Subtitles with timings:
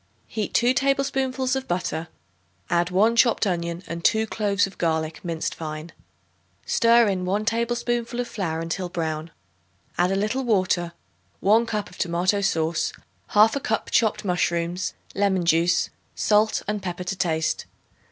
[0.25, 2.07] Heat 2 tablespoonfuls of butter.
[2.71, 5.91] Add 1 chopped onion and 2 cloves of garlic minced fine.
[6.65, 9.29] Stir in 1 tablespoonful of flour until brown;
[9.99, 10.93] add a little water,
[11.41, 12.93] 1 cup of tomato sauce,
[13.35, 17.67] 1/2 cup chopped mushrooms, lemon juice, salt and pepper to taste.